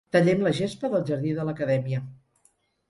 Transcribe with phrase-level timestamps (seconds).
[0.15, 2.05] Tallem la gespa del jardí de l'Acadèmia.